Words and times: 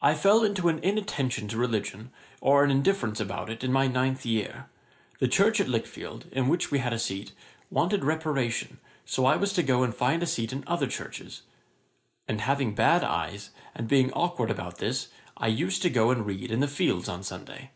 'I 0.00 0.14
fell 0.16 0.42
into 0.42 0.68
an 0.68 0.80
inattention 0.80 1.46
to 1.46 1.56
religion, 1.56 2.10
or 2.40 2.64
an 2.64 2.72
indifference 2.72 3.20
about 3.20 3.50
it, 3.50 3.62
in 3.62 3.70
my 3.72 3.86
ninth 3.86 4.26
year. 4.26 4.68
The 5.20 5.28
church 5.28 5.60
at 5.60 5.68
Lichfield, 5.68 6.26
in 6.32 6.48
which 6.48 6.72
we 6.72 6.80
had 6.80 6.92
a 6.92 6.98
seat, 6.98 7.30
wanted 7.70 8.02
reparation, 8.02 8.80
so 9.04 9.24
I 9.24 9.36
was 9.36 9.52
to 9.52 9.62
go 9.62 9.84
and 9.84 9.94
find 9.94 10.24
a 10.24 10.26
seat 10.26 10.52
in 10.52 10.64
other 10.66 10.88
churches; 10.88 11.42
and 12.26 12.40
having 12.40 12.74
bad 12.74 13.04
eyes, 13.04 13.50
and 13.76 13.86
being 13.86 14.12
awkward 14.12 14.50
about 14.50 14.78
this, 14.78 15.06
I 15.36 15.46
used 15.46 15.82
to 15.82 15.88
go 15.88 16.10
and 16.10 16.26
read 16.26 16.50
in 16.50 16.58
the 16.58 16.66
fields 16.66 17.08
on 17.08 17.22
Sunday. 17.22 17.70